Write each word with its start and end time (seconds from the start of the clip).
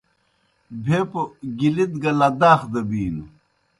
بھیپوْ 0.83 1.21
گِلِت 1.59 1.91
گہ 2.01 2.11
لداخ 2.19 2.61
دہ 2.71 2.81
بِینوْ۔ 2.89 3.25